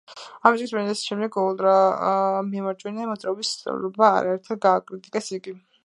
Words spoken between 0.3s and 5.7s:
ამ წიგნის პრეზენტაციის შემდეგ ულტრამემარჯვენე მოძრაობის წევრებმა არაერთხელ გააკრიტიკეს იგი.